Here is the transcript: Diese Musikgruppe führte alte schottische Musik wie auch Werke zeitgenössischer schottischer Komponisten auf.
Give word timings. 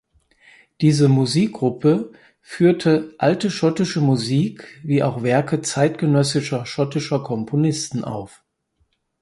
Diese 0.81 1.09
Musikgruppe 1.09 2.11
führte 2.41 3.13
alte 3.19 3.51
schottische 3.51 4.01
Musik 4.01 4.79
wie 4.83 5.03
auch 5.03 5.21
Werke 5.21 5.61
zeitgenössischer 5.61 6.65
schottischer 6.65 7.21
Komponisten 7.21 8.03
auf. 8.03 8.41